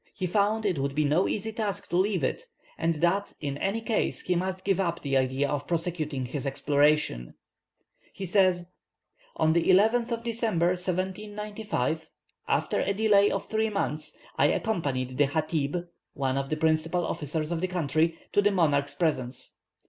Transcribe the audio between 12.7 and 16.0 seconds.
a delay of three months) I accompanied the chatib